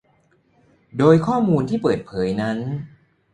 [0.97, 2.57] โดยข้อมูลที่เปิดเผยนั้น